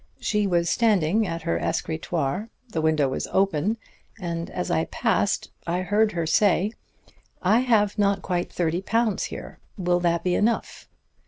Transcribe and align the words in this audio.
She 0.19 0.47
was 0.47 0.67
standing 0.67 1.27
at 1.27 1.43
her 1.43 1.59
escritoire. 1.59 2.49
The 2.69 2.81
window 2.81 3.07
was 3.07 3.27
open, 3.31 3.77
and 4.19 4.49
as 4.49 4.71
I 4.71 4.85
passed 4.85 5.51
I 5.67 5.81
heard 5.81 6.13
her 6.13 6.25
say: 6.25 6.71
'I 7.43 7.59
have 7.59 7.99
not 7.99 8.23
quite 8.23 8.51
thirty 8.51 8.81
pounds 8.81 9.25
here. 9.25 9.59
Will 9.77 9.99
that 9.99 10.23
be 10.23 10.33
enough?' 10.33 10.89